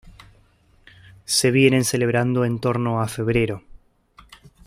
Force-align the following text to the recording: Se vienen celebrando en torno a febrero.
Se 1.25 1.51
vienen 1.51 1.83
celebrando 1.85 2.43
en 2.43 2.59
torno 2.59 3.03
a 3.03 3.07
febrero. 3.07 3.63